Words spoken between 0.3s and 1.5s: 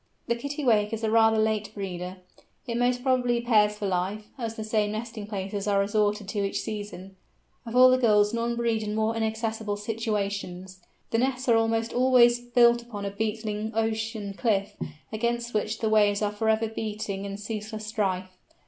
Kittiwake is a rather